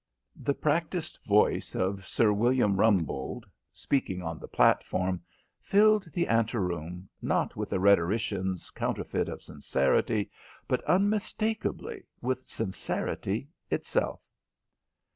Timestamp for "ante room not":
6.27-7.55